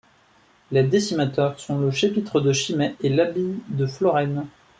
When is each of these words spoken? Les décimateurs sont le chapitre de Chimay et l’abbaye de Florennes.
Les 0.71 0.81
décimateurs 0.81 1.59
sont 1.59 1.77
le 1.77 1.91
chapitre 1.91 2.41
de 2.41 2.51
Chimay 2.53 2.95
et 3.01 3.09
l’abbaye 3.09 3.59
de 3.67 3.85
Florennes. 3.85 4.47